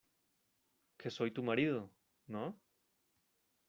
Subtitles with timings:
[0.97, 1.87] que soy tu marido,¿
[2.25, 2.59] no?